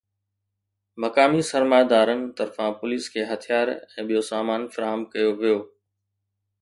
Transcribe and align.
مقامي 1.01 1.41
سرمائيدارن 1.51 2.21
طرفان 2.39 2.71
پوليس 2.79 3.05
کي 3.13 3.21
هٿيار 3.31 3.73
۽ 3.75 4.09
ٻيو 4.09 4.23
سامان 4.33 4.61
فراهم 4.77 5.01
ڪيو 5.13 5.29
ويو 5.43 5.59